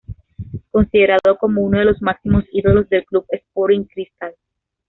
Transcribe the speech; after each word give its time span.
Considerado 0.71 1.37
como 1.39 1.61
uno 1.61 1.77
de 1.77 1.85
los 1.85 2.01
máximos 2.01 2.43
ídolos 2.51 2.89
del 2.89 3.05
Club 3.05 3.23
Sporting 3.29 3.83
Cristal. 3.83 4.33